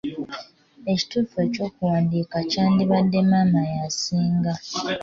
Ekituufu 0.91 1.35
eky'okuwandiika 1.45 2.37
kyandibadde 2.51 3.19
maama 3.29 3.61
y'asinga. 3.73 4.53